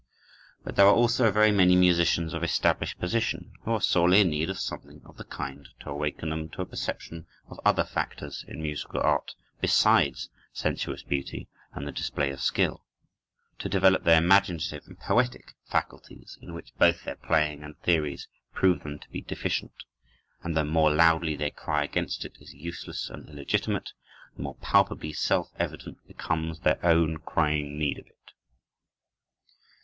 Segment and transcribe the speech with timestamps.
[0.63, 4.49] But there are also very many musicians of established position who are sorely in need
[4.49, 8.63] of something of the kind to awaken them to a perception of other factors in
[8.63, 12.83] musical art besides sensuous beauty and the display of skill;
[13.59, 18.81] to develop their imaginative and poetic faculties, in which both their playing and theories prove
[18.81, 19.83] them to be deficient;
[20.41, 23.91] and the more loudly they cry against it as useless and illegitimate,
[24.35, 28.31] the more palpably self evident becomes their own crying need of it.